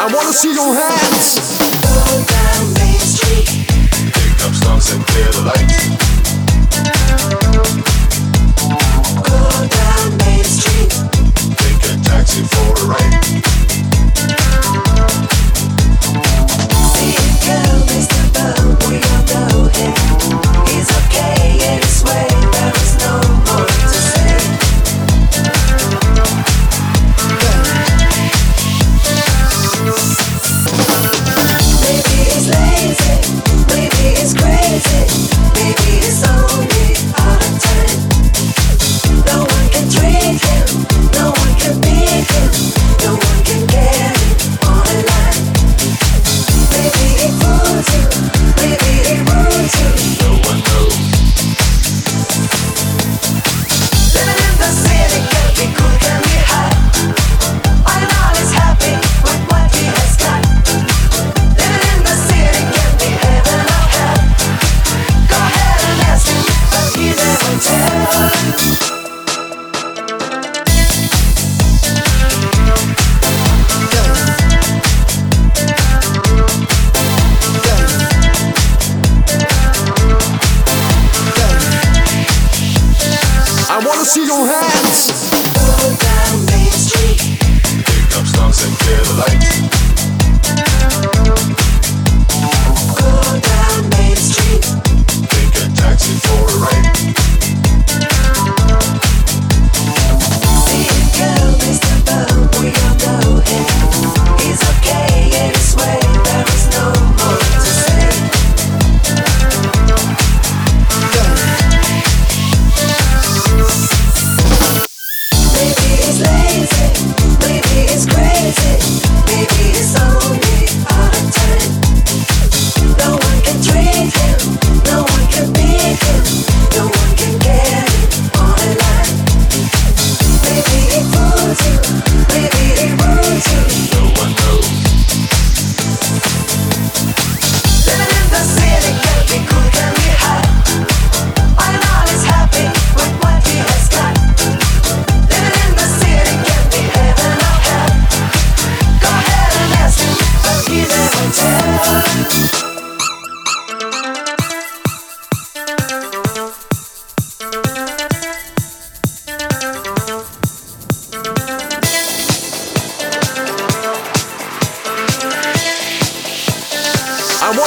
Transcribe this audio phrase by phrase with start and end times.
[0.00, 1.58] I wanna see your hands.
[1.82, 3.66] Go down Main Street.
[4.14, 6.07] Pick up stumps and clear the lights.
[96.16, 96.37] for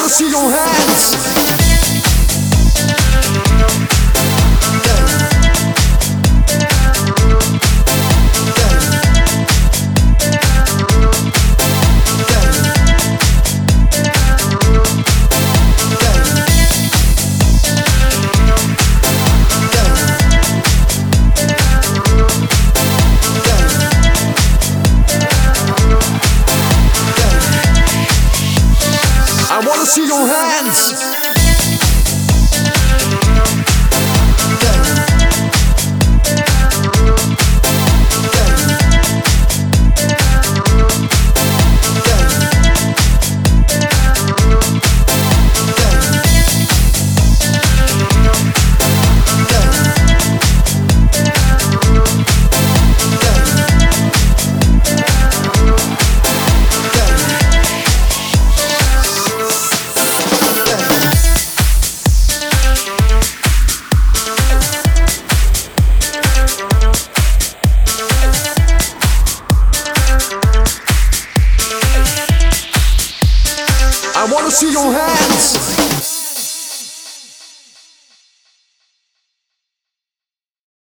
[0.00, 1.59] gotta see your hands.
[29.90, 31.09] see your hands.
[74.20, 76.09] I wanna see your hands.